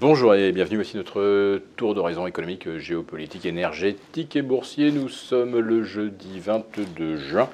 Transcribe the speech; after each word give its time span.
Bonjour 0.00 0.34
et 0.34 0.50
bienvenue, 0.50 0.76
voici 0.76 0.96
notre 0.96 1.60
tour 1.76 1.94
d'horizon 1.94 2.26
économique, 2.26 2.78
géopolitique, 2.78 3.44
énergétique 3.44 4.34
et 4.34 4.40
boursier. 4.40 4.92
Nous 4.92 5.10
sommes 5.10 5.58
le 5.58 5.82
jeudi 5.82 6.40
22 6.40 7.18
juin. 7.18 7.50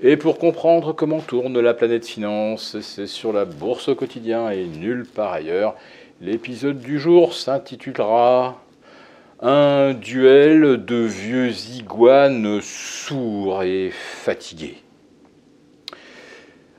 Et 0.00 0.16
pour 0.16 0.38
comprendre 0.38 0.92
comment 0.92 1.18
tourne 1.18 1.58
la 1.58 1.74
planète 1.74 2.06
finance, 2.06 2.78
c'est 2.80 3.08
sur 3.08 3.32
la 3.32 3.44
bourse 3.44 3.88
au 3.88 3.96
quotidien 3.96 4.50
et 4.50 4.66
nulle 4.66 5.04
part 5.04 5.32
ailleurs. 5.32 5.74
L'épisode 6.20 6.78
du 6.78 7.00
jour 7.00 7.34
s'intitulera 7.34 8.62
Un 9.40 9.92
duel 9.92 10.84
de 10.84 10.94
vieux 10.94 11.50
iguanes 11.74 12.60
sourds 12.62 13.64
et 13.64 13.90
fatigués. 13.90 14.78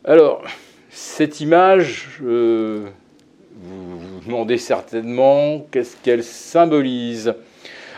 Alors, 0.06 0.42
cette 0.90 1.42
image, 1.42 2.18
euh, 2.24 2.88
vous 4.22 4.30
demandez 4.30 4.60
certainement 4.60 5.66
qu'est-ce 5.72 5.98
qu'elle 6.04 6.24
symbolise. 6.24 7.34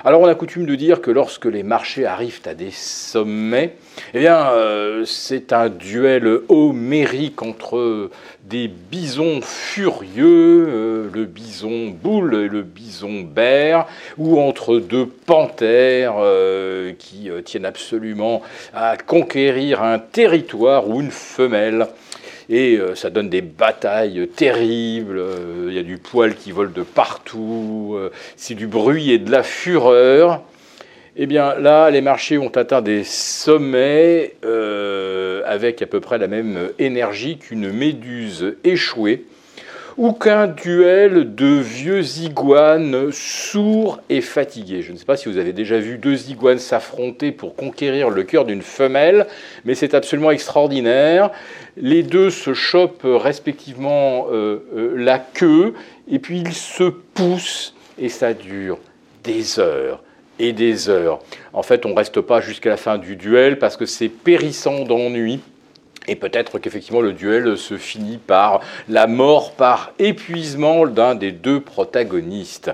Alors 0.05 0.21
on 0.21 0.27
a 0.27 0.35
coutume 0.35 0.65
de 0.65 0.75
dire 0.75 1.01
que 1.01 1.11
lorsque 1.11 1.45
les 1.45 1.63
marchés 1.63 2.05
arrivent 2.05 2.41
à 2.45 2.53
des 2.53 2.71
sommets, 2.71 3.75
eh 4.13 4.19
bien 4.19 4.51
euh, 4.51 5.03
c'est 5.05 5.51
un 5.51 5.67
duel 5.67 6.39
homérique 6.47 7.41
entre 7.41 8.09
des 8.45 8.69
bisons 8.69 9.41
furieux, 9.41 10.67
euh, 10.69 11.09
le 11.13 11.25
bison 11.25 11.89
boule 11.89 12.35
et 12.35 12.47
le 12.47 12.61
bison 12.63 13.21
bear, 13.21 13.87
ou 14.17 14.39
entre 14.39 14.77
deux 14.77 15.07
panthères 15.07 16.15
euh, 16.19 16.93
qui 16.97 17.29
tiennent 17.43 17.65
absolument 17.65 18.41
à 18.73 18.95
conquérir 18.95 19.83
un 19.83 19.99
territoire 19.99 20.87
ou 20.87 21.01
une 21.01 21.11
femelle. 21.11 21.87
Et 22.49 22.77
euh, 22.77 22.95
ça 22.95 23.09
donne 23.09 23.29
des 23.29 23.41
batailles 23.41 24.27
terribles, 24.35 25.17
euh, 25.17 25.67
il 25.69 25.73
y 25.73 25.79
a 25.79 25.83
du 25.83 25.97
poil 25.97 26.35
qui 26.35 26.51
vole 26.51 26.73
de 26.73 26.83
partout, 26.83 27.93
euh, 27.95 28.11
c'est 28.35 28.55
du 28.55 28.67
bruit 28.67 29.11
et 29.11 29.17
de 29.17 29.31
la 29.31 29.43
fureur. 29.43 30.41
Eh 31.15 31.25
bien 31.25 31.55
là, 31.55 31.89
les 31.89 32.01
marchés 32.01 32.37
ont 32.37 32.49
atteint 32.49 32.81
des 32.81 33.03
sommets 33.03 34.33
avec 35.45 35.81
à 35.83 35.85
peu 35.85 35.99
près 35.99 36.17
la 36.17 36.27
même 36.27 36.69
énergie 36.79 37.37
qu'une 37.37 37.71
méduse 37.71 38.55
échouée 38.63 39.23
ou 39.97 40.11
qu'un 40.11 40.47
duel 40.47 41.35
de 41.35 41.59
vieux 41.59 42.03
iguanes 42.19 43.11
sourds 43.11 43.99
et 44.09 44.21
fatigués. 44.21 44.81
Je 44.81 44.91
ne 44.91 44.97
sais 44.97 45.05
pas 45.05 45.17
si 45.17 45.29
vous 45.29 45.37
avez 45.37 45.53
déjà 45.53 45.77
vu 45.77 45.97
deux 45.97 46.29
iguanes 46.29 46.59
s'affronter 46.59 47.31
pour 47.31 47.55
conquérir 47.55 48.09
le 48.09 48.23
cœur 48.23 48.45
d'une 48.45 48.61
femelle, 48.61 49.27
mais 49.65 49.75
c'est 49.75 49.93
absolument 49.93 50.31
extraordinaire. 50.31 51.31
Les 51.77 52.03
deux 52.03 52.29
se 52.29 52.53
chopent 52.53 53.01
respectivement 53.05 54.27
euh, 54.31 54.59
euh, 54.75 54.93
la 54.95 55.19
queue, 55.19 55.73
et 56.09 56.19
puis 56.19 56.39
ils 56.39 56.53
se 56.53 56.83
poussent, 56.83 57.75
et 57.97 58.09
ça 58.09 58.33
dure 58.33 58.79
des 59.23 59.59
heures 59.59 60.03
et 60.39 60.53
des 60.53 60.89
heures. 60.89 61.19
En 61.53 61.63
fait, 61.63 61.85
on 61.85 61.89
ne 61.89 61.95
reste 61.95 62.21
pas 62.21 62.41
jusqu'à 62.41 62.69
la 62.69 62.77
fin 62.77 62.97
du 62.97 63.15
duel 63.15 63.59
parce 63.59 63.77
que 63.77 63.85
c'est 63.85 64.09
périssant 64.09 64.83
d'ennui. 64.83 65.39
Et 66.07 66.15
peut-être 66.15 66.59
qu'effectivement 66.59 67.01
le 67.01 67.13
duel 67.13 67.57
se 67.57 67.77
finit 67.77 68.17
par 68.17 68.59
la 68.89 69.07
mort 69.07 69.53
par 69.53 69.93
épuisement 69.99 70.85
d'un 70.85 71.15
des 71.15 71.31
deux 71.31 71.61
protagonistes. 71.61 72.71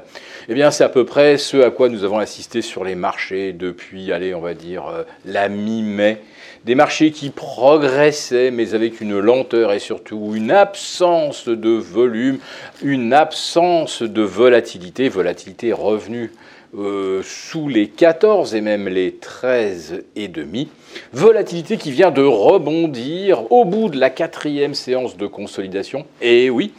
Eh 0.48 0.56
bien, 0.56 0.72
c'est 0.72 0.84
à 0.84 0.90
peu 0.90 1.06
près 1.06 1.38
ce 1.38 1.58
à 1.58 1.70
quoi 1.70 1.90
nous 1.90 2.04
avons 2.04 2.18
assisté 2.18 2.62
sur 2.62 2.84
les 2.84 2.96
marchés 2.96 3.54
depuis, 3.54 4.12
allez, 4.12 4.34
on 4.34 4.42
va 4.42 4.56
dire, 4.56 4.88
euh, 4.88 5.04
la 5.26 5.48
mi-mai. 5.48 6.22
Des 6.66 6.76
marchés 6.76 7.12
qui 7.12 7.30
progressaient, 7.30 8.52
mais 8.52 8.74
avec 8.74 9.00
une 9.00 9.18
lenteur 9.18 9.72
et 9.72 9.80
surtout 9.80 10.34
une 10.36 10.52
absence 10.52 11.48
de 11.48 11.70
volume, 11.70 12.40
une 12.84 13.14
absence 13.14 14.02
de 14.02 14.22
volatilité, 14.22 15.08
volatilité 15.08 15.72
revenue 15.72 16.32
euh, 16.78 17.22
sous 17.24 17.70
les 17.70 17.88
14 17.88 18.56
et 18.56 18.62
même 18.62 18.88
les 18.88 19.16
13 19.16 20.04
et 20.16 20.28
demi. 20.28 20.70
Volatilité 21.14 21.78
qui 21.78 21.92
vient 21.92 22.12
de 22.12 22.24
rebondir 22.24 23.52
au 23.52 23.66
bout 23.66 23.90
de 23.90 24.00
la 24.00 24.10
quatrième 24.10 24.74
séance 24.74 25.18
de 25.18 25.28
consolidation. 25.28 26.06
Et 26.22 26.50
oui, 26.50 26.74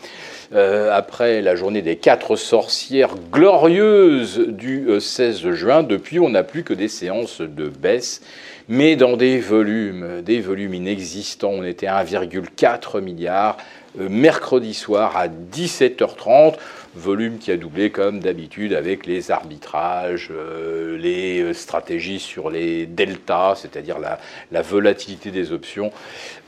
euh, 0.53 0.91
après 0.93 1.43
la 1.43 1.57
journée 1.57 1.83
des 1.83 1.97
quatre 1.97 2.37
sorcières 2.37 3.15
glorieuses 3.33 4.39
du 4.49 4.89
16 5.01 5.45
euh, 5.47 5.53
juin, 5.53 5.83
depuis 5.83 6.19
on 6.19 6.31
n'a 6.31 6.43
plus 6.43 6.65
que 6.65 6.75
des 6.75 6.89
séances 6.89 7.41
de 7.41 7.69
baisse, 7.69 8.21
mais 8.69 8.97
dans 8.97 9.17
des 9.17 9.39
volumes, 9.39 10.23
des 10.23 10.41
volumes 10.41 10.75
inexistants. 10.75 11.53
On 11.53 11.65
était 11.65 11.87
à 11.87 12.03
1,4 12.05 13.01
milliard 13.01 13.57
mercredi 13.97 14.75
soir 14.75 15.17
à 15.17 15.27
17h30 15.27 16.55
volume 16.95 17.39
qui 17.39 17.53
a 17.53 17.57
doublé 17.57 17.91
comme 17.91 18.21
d'habitude 18.21 18.73
avec 18.75 19.07
les 19.07 19.31
arbitrages, 19.31 20.31
euh, 20.33 20.99
les 20.99 21.41
euh, 21.41 21.53
stratégies 21.53 22.19
sur 22.19 22.51
les 22.51 22.87
deltas, 22.87 23.55
c'est-à-dire 23.57 24.00
la, 24.01 24.63
volatilité 24.63 25.31
des 25.31 25.53
options. 25.53 25.93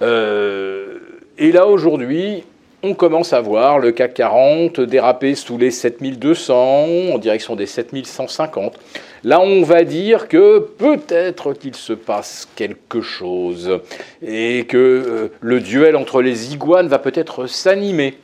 Euh, 0.03 0.99
et 1.39 1.53
là 1.53 1.67
aujourd'hui, 1.67 2.45
on 2.83 2.95
commence 2.95 3.33
à 3.33 3.41
voir 3.41 3.79
le 3.79 3.93
CAC 3.93 4.15
40 4.15 4.81
déraper 4.81 5.35
sous 5.37 5.57
les 5.57 5.71
7200 5.71 7.13
en 7.15 7.19
direction 7.19 7.55
des 7.55 7.67
7150. 7.67 8.77
Là, 9.25 9.41
on 9.41 9.63
va 9.63 9.85
dire 9.85 10.27
que 10.27 10.59
peut-être 10.59 11.53
qu'il 11.53 11.77
se 11.77 11.93
passe 11.93 12.49
quelque 12.57 13.01
chose 13.01 13.79
et 14.21 14.65
que 14.65 15.31
le 15.41 15.61
duel 15.61 15.95
entre 15.95 16.23
les 16.23 16.53
iguanes 16.53 16.89
va 16.89 16.99
peut-être 16.99 17.47
s'animer. 17.47 18.17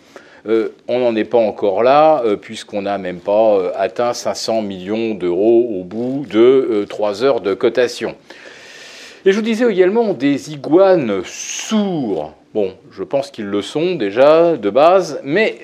Euh, 0.46 0.68
on 0.86 1.00
n'en 1.00 1.14
est 1.16 1.24
pas 1.24 1.38
encore 1.38 1.82
là, 1.82 2.22
euh, 2.24 2.36
puisqu'on 2.36 2.82
n'a 2.82 2.96
même 2.96 3.20
pas 3.20 3.56
euh, 3.56 3.70
atteint 3.76 4.14
500 4.14 4.62
millions 4.62 5.14
d'euros 5.14 5.78
au 5.78 5.84
bout 5.84 6.24
de 6.28 6.86
3 6.88 7.24
heures 7.24 7.40
de 7.40 7.54
cotation. 7.54 8.14
Et 9.26 9.32
je 9.32 9.36
vous 9.36 9.42
disais 9.42 9.70
également 9.70 10.14
des 10.14 10.52
iguanes 10.52 11.22
sourds. 11.24 12.34
Bon, 12.54 12.74
je 12.92 13.02
pense 13.02 13.30
qu'ils 13.30 13.46
le 13.46 13.62
sont 13.62 13.94
déjà 13.96 14.56
de 14.56 14.70
base, 14.70 15.20
mais 15.24 15.58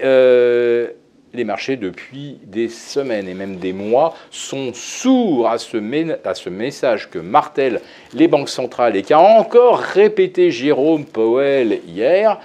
les 1.35 1.45
marchés, 1.45 1.77
depuis 1.77 2.39
des 2.45 2.69
semaines 2.69 3.29
et 3.29 3.35
même 3.35 3.57
des 3.57 3.73
mois, 3.73 4.15
sont 4.31 4.73
sourds 4.73 5.49
à 5.49 5.59
ce, 5.59 5.79
à 6.27 6.35
ce 6.35 6.49
message 6.49 7.11
que 7.11 7.19
martèlent 7.19 7.81
les 8.15 8.29
banques 8.29 8.49
centrales 8.49 8.97
et 8.97 9.03
qu'a 9.03 9.19
encore 9.19 9.79
répété 9.79 10.51
Jérôme 10.51 11.05
Powell 11.05 11.81
hier 11.87 12.41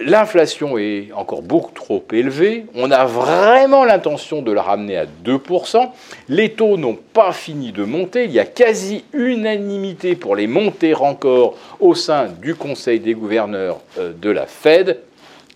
L'inflation 0.00 0.78
est 0.78 1.08
encore 1.14 1.42
beaucoup 1.42 1.72
trop 1.72 2.04
élevée. 2.12 2.66
On 2.74 2.90
a 2.90 3.04
vraiment 3.04 3.84
l'intention 3.84 4.42
de 4.42 4.52
la 4.52 4.62
ramener 4.62 4.96
à 4.96 5.06
2%. 5.24 5.88
Les 6.28 6.52
taux 6.52 6.76
n'ont 6.76 6.98
pas 7.12 7.32
fini 7.32 7.72
de 7.72 7.84
monter. 7.84 8.24
Il 8.24 8.32
y 8.32 8.38
a 8.38 8.44
quasi 8.44 9.04
unanimité 9.12 10.14
pour 10.14 10.36
les 10.36 10.46
monter 10.46 10.94
encore 10.94 11.56
au 11.80 11.94
sein 11.94 12.26
du 12.40 12.54
Conseil 12.54 13.00
des 13.00 13.14
gouverneurs 13.14 13.80
euh, 13.98 14.12
de 14.12 14.30
la 14.30 14.46
Fed. 14.46 14.98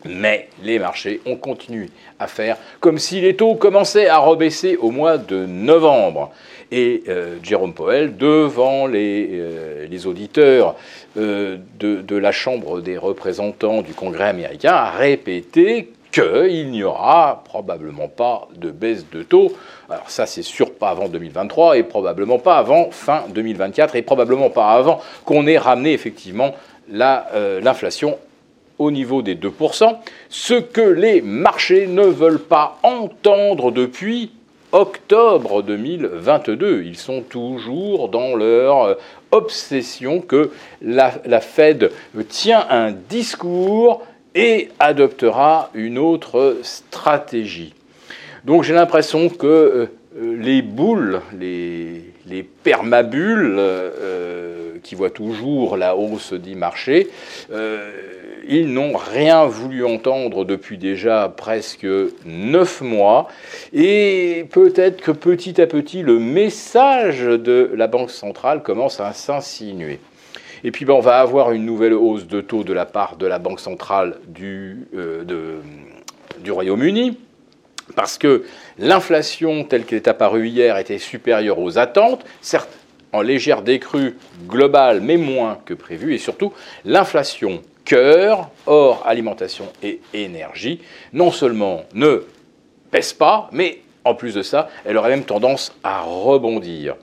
Mais 0.04 0.48
les 0.62 0.78
marchés 0.78 1.20
ont 1.26 1.36
continué 1.36 1.88
à 2.18 2.26
faire 2.26 2.56
comme 2.80 2.98
si 2.98 3.20
les 3.20 3.36
taux 3.36 3.54
commençaient 3.54 4.08
à 4.08 4.18
rebaisser 4.18 4.76
au 4.76 4.90
mois 4.90 5.18
de 5.18 5.46
novembre. 5.46 6.32
Et 6.72 7.04
euh, 7.08 7.36
Jérôme 7.42 7.74
Powell, 7.74 8.16
devant 8.16 8.86
les, 8.86 9.28
euh, 9.32 10.06
auditeurs 10.06 10.74
euh, 11.18 11.58
de, 11.78 12.16
la 12.16 12.32
Chambre 12.32 12.80
des 12.80 12.96
représentants 12.96 13.82
du 13.82 13.92
Congrès 13.92 14.28
américain, 14.28 14.72
a 14.72 14.90
répété 14.90 15.92
qu'il 16.10 16.70
n'y 16.70 16.82
aura 16.82 17.42
probablement 17.44 18.08
pas 18.08 18.48
de 18.56 18.70
baisse 18.70 19.04
de 19.10 19.22
taux. 19.22 19.52
Alors 19.90 20.08
ça, 20.08 20.24
c'est 20.24 20.42
sûr 20.42 20.72
pas 20.72 20.88
avant 20.88 21.08
2023 21.08 21.76
et 21.76 21.82
probablement 21.82 22.38
pas 22.38 22.56
avant 22.56 22.90
fin 22.90 23.24
2024 23.28 23.96
et 23.96 24.02
probablement 24.02 24.48
pas 24.48 24.72
avant 24.72 25.00
qu'on 25.26 25.46
ait 25.46 25.58
ramené 25.58 25.92
effectivement 25.92 26.54
l'inflation 26.90 28.18
au 28.78 28.90
niveau 28.90 29.22
des 29.22 29.34
2%, 29.34 29.96
ce 30.28 30.54
que 30.54 30.80
les 30.80 31.20
marchés 31.20 31.86
ne 31.86 32.04
veulent 32.04 32.40
pas 32.40 32.78
entendre 32.82 33.70
depuis 33.70 34.30
octobre 34.72 35.62
2022. 35.62 36.82
Ils 36.84 36.96
sont 36.96 37.20
toujours 37.20 38.08
dans 38.08 38.34
leur 38.34 38.82
euh, 38.82 38.94
obsession 39.30 40.20
que 40.20 40.50
la, 40.80 41.10
Fed 41.40 41.90
tient 42.28 42.66
un 42.68 42.92
discours 42.92 44.02
et 44.34 44.70
adoptera 44.78 45.70
une 45.74 45.98
autre 45.98 46.56
stratégie. 46.62 47.74
Donc 48.44 48.64
j'ai 48.64 48.74
l'impression 48.74 49.28
que 49.28 49.46
euh, 49.46 49.86
les 50.38 50.62
boules, 50.62 51.20
les, 51.38 52.02
les 52.26 52.42
permabules, 52.42 53.56
euh, 53.58 54.78
qui 54.82 54.94
voient 54.94 55.10
toujours 55.10 55.76
la 55.76 55.96
hausse 55.96 56.32
des 56.32 56.56
marchés, 56.56 57.08
ils 58.48 58.72
n'ont 58.72 58.96
rien 58.96 59.46
voulu 59.46 59.84
entendre 59.84 60.44
depuis 60.44 60.78
déjà 60.78 61.32
presque 61.34 61.86
neuf 62.24 62.80
mois. 62.80 63.28
Et 63.72 64.46
peut-être 64.50 65.00
que 65.00 65.10
petit 65.10 65.60
à 65.60 65.66
petit, 65.66 66.02
le 66.02 66.18
message 66.18 67.22
de 67.22 67.70
la 67.74 67.86
Banque 67.86 68.10
centrale 68.10 68.62
commence 68.62 69.00
à 69.00 69.12
s'insinuer. 69.12 70.00
Et 70.64 70.70
puis 70.70 70.84
ben, 70.84 70.94
on 70.94 71.00
va 71.00 71.18
avoir 71.18 71.52
une 71.52 71.66
nouvelle 71.66 71.94
hausse 71.94 72.26
de 72.26 72.40
taux 72.40 72.64
de 72.64 72.72
la 72.72 72.86
part 72.86 73.16
de 73.16 73.26
la 73.26 73.38
Banque 73.38 73.60
centrale 73.60 74.18
du, 74.28 74.86
euh, 74.94 75.24
du 76.40 76.50
Royaume-Uni. 76.50 77.18
parce 77.96 78.16
que 78.16 78.44
l'inflation 78.78 79.64
telle 79.64 79.84
qu'elle 79.84 79.96
est 79.96 80.08
apparue 80.08 80.48
hier 80.48 80.78
était 80.78 80.98
supérieure 80.98 81.58
aux 81.58 81.78
attentes, 81.78 82.24
certes 82.40 82.70
en 83.12 83.20
légère 83.20 83.62
décrue 83.62 84.16
globale, 84.46 85.00
mais 85.00 85.16
moins 85.16 85.58
que 85.66 85.74
prévu, 85.74 86.14
et 86.14 86.18
surtout 86.18 86.52
l'inflation 86.84 87.60
cœur, 87.84 88.50
or 88.66 89.02
alimentation 89.06 89.66
et 89.82 90.00
énergie, 90.14 90.80
non 91.12 91.30
seulement 91.30 91.84
ne 91.94 92.24
baisse 92.90 93.12
pas, 93.12 93.48
mais 93.52 93.80
en 94.04 94.14
plus 94.14 94.34
de 94.34 94.42
ça, 94.42 94.68
elle 94.84 94.96
aurait 94.96 95.10
même 95.10 95.24
tendance 95.24 95.74
à 95.82 96.02
rebondir. 96.02 96.96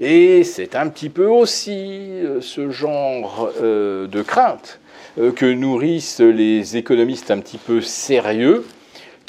Et 0.00 0.44
c'est 0.44 0.74
un 0.74 0.88
petit 0.88 1.08
peu 1.08 1.26
aussi 1.26 1.70
euh, 1.70 2.40
ce 2.40 2.70
genre 2.70 3.50
euh, 3.62 4.06
de 4.06 4.22
crainte 4.22 4.80
euh, 5.18 5.32
que 5.32 5.46
nourrissent 5.46 6.20
les 6.20 6.76
économistes 6.76 7.30
un 7.30 7.38
petit 7.38 7.58
peu 7.58 7.80
sérieux 7.80 8.64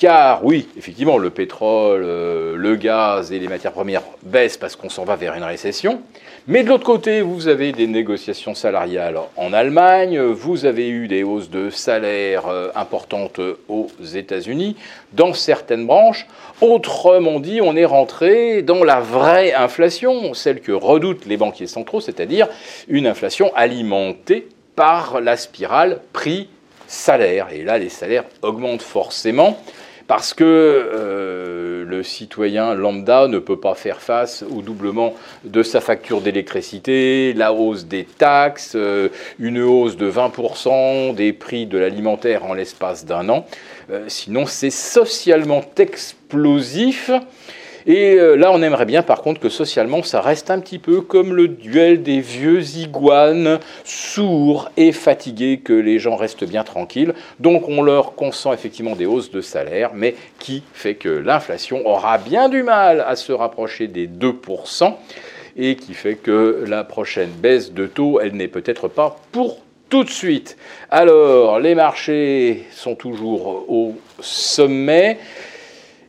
car 0.04 0.44
oui, 0.44 0.68
effectivement, 0.78 1.18
le 1.18 1.30
pétrole, 1.30 2.04
euh, 2.04 2.58
le 2.58 2.76
gaz 2.76 3.32
et 3.32 3.40
les 3.40 3.48
matières 3.48 3.72
premières 3.72 4.02
baissent 4.22 4.58
parce 4.58 4.76
qu'on 4.76 4.90
s'en 4.90 5.06
va 5.06 5.16
vers 5.16 5.34
une 5.34 5.46
récession. 5.46 6.02
Mais 6.46 6.64
de 6.64 6.68
l'autre 6.68 6.84
côté, 6.84 7.22
vous 7.22 7.48
avez 7.48 7.72
des 7.72 7.88
négociations 7.88 8.54
salariales 8.54 9.18
en 9.38 9.54
Allemagne, 9.54 10.20
vous 10.20 10.66
avez 10.66 10.90
eu 10.90 11.08
des 11.08 11.24
hausses 11.24 11.50
de 11.50 11.70
salaires 11.70 12.48
euh, 12.48 12.68
importantes 12.76 13.40
aux 13.70 13.88
États-Unis, 14.04 14.76
dans 15.14 15.34
certaines 15.34 15.88
branches. 15.88 16.28
Autrement 16.60 17.40
dit, 17.40 17.62
on 17.62 17.78
est 17.78 17.86
rentré 17.86 18.62
dans 18.62 18.84
la 18.84 19.00
vraie 19.00 19.54
inflation, 19.54 20.34
celle 20.34 20.60
que 20.60 20.74
redoutent 20.74 21.26
les 21.26 21.38
banquiers 21.38 21.68
centraux, 21.68 22.02
c'est-à-dire 22.02 22.50
une 22.90 23.08
inflation 23.08 23.54
alimentée 23.56 24.50
par 24.76 25.22
la 25.22 25.38
spirale 25.38 26.02
prix-salaire. 26.12 27.48
Et 27.54 27.64
là, 27.64 27.78
les 27.78 27.88
salaires 27.88 28.26
augmentent 28.42 28.82
forcément 28.82 29.58
parce 30.08 30.34
que 30.34 30.44
euh, 30.44 31.86
le 31.86 32.04
citoyen 32.04 32.74
lambda 32.74 33.28
ne 33.28 33.40
peut 33.40 33.60
pas 33.60 33.76
faire 33.76 34.02
face 34.02 34.44
au 34.44 34.62
doublement 34.62 35.14
de 35.44 35.64
sa 35.64 35.82
facture 35.82 36.22
d'électricité, 36.22 37.34
la 37.34 37.54
hausse 37.54 37.86
des 37.86 38.04
taxes, 38.04 38.74
euh, 38.76 39.10
une 39.40 39.62
hausse 39.62 39.98
de 39.98 40.10
20% 40.10 41.16
des 41.16 41.34
prix 41.34 41.66
de 41.66 41.78
l'alimentaire 41.78 42.46
en 42.46 42.54
l'espace 42.54 43.06
d'un 43.06 43.30
an. 43.30 43.46
Euh, 43.92 44.06
sinon, 44.08 44.46
c'est 44.46 44.70
socialement 44.70 45.64
explosif. 45.78 47.12
Et 47.86 48.16
euh, 48.16 48.36
là, 48.36 48.52
on 48.52 48.62
aimerait 48.62 48.86
bien 48.86 49.04
par 49.04 49.22
contre 49.22 49.40
que 49.40 49.50
socialement, 49.50 50.04
ça 50.04 50.22
reste 50.22 50.50
un 50.52 50.60
petit 50.60 50.80
peu 50.80 51.02
comme 51.02 51.34
le 51.34 51.48
duel 51.48 52.04
des 52.04 52.20
vieux 52.20 52.64
iguanes, 52.78 53.60
sourds 53.84 54.70
et 54.78 54.92
fatigués, 54.92 55.60
que 55.64 55.74
les 55.74 56.00
gens 56.00 56.16
restent 56.16 56.46
bien 56.46 56.64
tranquilles. 56.64 57.14
Donc 57.40 57.68
on 57.68 57.82
leur 57.82 58.16
consent 58.16 58.54
effectivement 58.54 58.96
des 58.96 59.06
hausses 59.06 59.32
de 59.32 59.42
salaire, 59.42 59.92
mais 59.94 60.16
qui 60.40 60.64
fait 60.74 60.96
que 60.96 61.10
l'inflation 61.10 61.86
aura 61.88 62.18
bien 62.18 62.50
du 62.50 62.64
mal 62.64 63.04
à 63.08 63.16
se 63.16 63.32
rapprocher 63.32 63.88
des 63.88 64.08
2%, 64.08 64.94
et 65.56 65.76
qui 65.76 65.94
fait 65.94 66.16
que 66.16 66.64
la 66.68 66.84
prochaine 66.84 67.30
baisse 67.30 67.74
de 67.74 67.86
taux, 67.86 68.20
elle 68.20 68.34
n'est 68.34 68.48
peut-être 68.48 68.88
pas 68.88 69.18
pour 69.32 69.60
tout 69.90 70.04
de 70.04 70.10
suite. 70.10 70.58
Alors, 70.90 71.60
les 71.60 71.76
marchés 71.76 72.64
sont 72.72 72.96
toujours 72.96 73.66
au 73.70 73.96
sommet. 74.20 75.20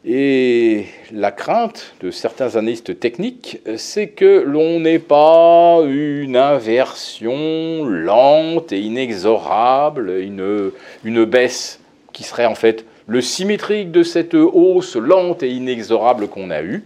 Et 0.07 0.87
la 1.13 1.31
crainte 1.31 1.95
de 2.01 2.11
certains 2.11 2.57
analystes 2.57 2.99
techniques, 2.99 3.61
c'est 3.77 4.09
que 4.09 4.43
l'on 4.47 4.81
n'ait 4.81 4.99
pas 4.99 5.81
une 5.87 6.37
inversion 6.37 7.85
lente 7.85 8.73
et 8.73 8.81
inexorable, 8.81 10.11
une, 10.21 10.71
une 11.05 11.25
baisse 11.25 11.81
qui 12.13 12.23
serait 12.23 12.47
en 12.47 12.55
fait 12.55 12.85
le 13.07 13.21
symétrique 13.21 13.91
de 13.91 14.03
cette 14.03 14.35
hausse 14.35 14.97
lente 14.97 15.43
et 15.43 15.51
inexorable 15.51 16.29
qu'on 16.29 16.51
a 16.51 16.63
eue. 16.63 16.85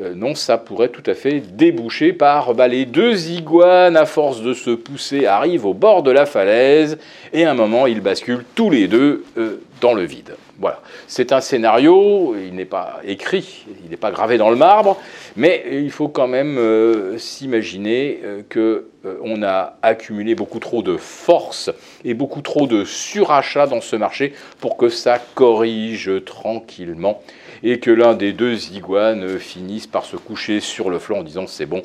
Euh, 0.00 0.14
non, 0.14 0.34
ça 0.34 0.58
pourrait 0.58 0.88
tout 0.88 1.02
à 1.06 1.14
fait 1.14 1.40
déboucher 1.40 2.12
par 2.12 2.54
bah, 2.54 2.68
les 2.68 2.86
deux 2.86 3.30
iguanes, 3.30 3.96
à 3.96 4.06
force 4.06 4.40
de 4.40 4.54
se 4.54 4.70
pousser, 4.70 5.26
arrivent 5.26 5.66
au 5.66 5.74
bord 5.74 6.02
de 6.02 6.10
la 6.10 6.24
falaise, 6.24 6.98
et 7.32 7.44
à 7.44 7.50
un 7.50 7.54
moment, 7.54 7.86
ils 7.86 8.00
basculent 8.00 8.44
tous 8.54 8.70
les 8.70 8.88
deux 8.88 9.24
euh, 9.36 9.60
dans 9.80 9.92
le 9.92 10.04
vide. 10.04 10.34
Voilà. 10.62 10.80
C'est 11.08 11.32
un 11.32 11.40
scénario, 11.40 12.36
il 12.36 12.54
n'est 12.54 12.64
pas 12.64 13.00
écrit, 13.04 13.66
il 13.82 13.90
n'est 13.90 13.96
pas 13.96 14.12
gravé 14.12 14.38
dans 14.38 14.48
le 14.48 14.54
marbre, 14.54 14.96
mais 15.34 15.64
il 15.72 15.90
faut 15.90 16.06
quand 16.06 16.28
même 16.28 16.56
euh, 16.56 17.18
s'imaginer 17.18 18.20
euh, 18.24 18.84
euh, 19.04 19.42
a 19.42 19.76
accumulé 19.82 20.36
beaucoup 20.36 20.60
trop 20.60 20.84
de 20.84 20.96
force 20.96 21.72
et 22.04 22.14
beaucoup 22.14 22.42
trop 22.42 22.68
de 22.68 22.84
surachat 22.84 23.66
dans 23.66 23.80
ce 23.80 23.96
marché 23.96 24.34
pour 24.60 24.76
que 24.76 24.88
ça 24.88 25.18
corrige 25.34 26.08
tranquillement 26.24 27.24
et 27.64 27.80
que 27.80 27.90
l'un 27.90 28.14
des 28.14 28.32
deux 28.32 28.70
iguanes 28.72 29.40
finisse 29.40 29.88
par 29.88 30.04
se 30.04 30.16
coucher 30.16 30.60
sur 30.60 30.90
le 30.90 31.00
flanc 31.00 31.18
en 31.18 31.24
disant 31.24 31.48
c'est 31.48 31.66
bon, 31.66 31.82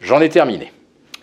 j'en 0.00 0.20
ai 0.20 0.28
terminé. 0.28 0.72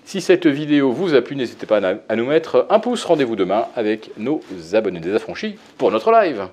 Si 0.05 0.21
cette 0.21 0.47
vidéo 0.47 0.93
vous 0.93 1.13
a 1.13 1.21
plu, 1.21 1.35
n'hésitez 1.35 1.65
pas 1.65 1.81
à 2.07 2.15
nous 2.15 2.25
mettre 2.25 2.65
un 2.69 2.79
pouce. 2.79 3.03
Rendez-vous 3.03 3.35
demain 3.35 3.67
avec 3.75 4.11
nos 4.17 4.41
abonnés 4.73 5.01
désaffranchis 5.01 5.57
pour 5.77 5.91
notre 5.91 6.11
live. 6.11 6.47